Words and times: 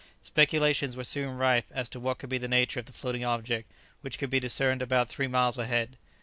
Speculations 0.23 0.97
were 0.97 1.03
soon 1.03 1.37
rife 1.37 1.65
as 1.71 1.87
to 1.89 1.99
what 1.99 2.17
could 2.17 2.29
be 2.31 2.39
the 2.39 2.47
nature 2.47 2.79
of 2.79 2.87
the 2.87 2.91
floating 2.91 3.23
object 3.23 3.71
which 4.01 4.17
could 4.17 4.31
be 4.31 4.39
discerned 4.39 4.81
about 4.81 5.09
three 5.09 5.27
miles 5.27 5.59
ahead. 5.59 5.95